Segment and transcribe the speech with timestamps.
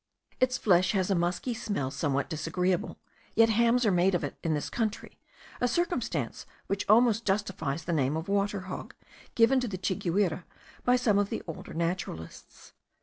[0.39, 2.97] Its flesh has a musky smell somewhat disagreeable;
[3.35, 5.19] yet hams are made of it in this country,
[5.61, 8.95] a circumstance which almost justifies the name of water hog,
[9.35, 10.43] given to the chiguire
[10.83, 12.73] by some of the older naturalists.